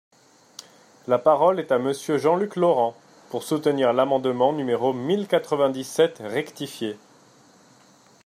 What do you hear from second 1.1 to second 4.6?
parole est à Monsieur Jean-Luc Laurent, pour soutenir l’amendement